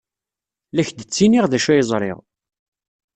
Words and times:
La 0.75 0.81
ak-d-ttiniɣ 0.85 1.45
d 1.47 1.53
acu 1.57 1.69
ay 1.71 1.81
ẓriɣ. 1.91 2.17